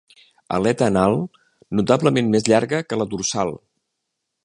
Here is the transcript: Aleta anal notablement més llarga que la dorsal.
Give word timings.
Aleta 0.55 0.87
anal 0.91 1.17
notablement 1.81 2.35
més 2.37 2.51
llarga 2.53 2.83
que 2.89 3.01
la 3.03 3.11
dorsal. 3.15 3.57